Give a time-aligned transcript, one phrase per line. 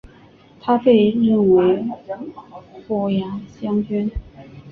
[0.59, 1.83] 他被任为
[2.87, 4.11] 虎牙将军。